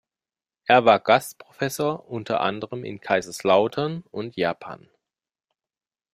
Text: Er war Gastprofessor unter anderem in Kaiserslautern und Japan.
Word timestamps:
Er 0.65 0.83
war 0.85 0.99
Gastprofessor 0.99 2.09
unter 2.09 2.39
anderem 2.41 2.83
in 2.83 3.01
Kaiserslautern 3.01 4.03
und 4.09 4.35
Japan. 4.35 4.89